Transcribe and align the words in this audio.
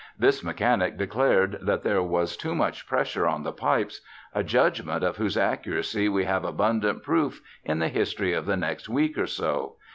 This 0.17 0.43
mechanic 0.43 0.97
declared 0.97 1.59
that 1.61 1.83
there 1.83 2.01
was 2.01 2.35
too 2.35 2.55
much 2.55 2.87
pressure 2.87 3.27
on 3.27 3.43
the 3.43 3.51
pipes, 3.51 4.01
a 4.33 4.43
judgment 4.43 5.03
of 5.03 5.17
whose 5.17 5.37
accuracy 5.37 6.09
we 6.09 6.25
have 6.25 6.43
abundant 6.43 7.03
proof 7.03 7.39
in 7.63 7.77
the 7.77 7.87
history 7.87 8.33
of 8.33 8.47
the 8.47 8.57
next 8.57 8.89
week 8.89 9.15
or 9.15 9.27
so. 9.27 9.75